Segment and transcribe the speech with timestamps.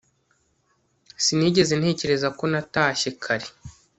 [1.23, 3.47] Sinigeze ntekereza ko natashye kare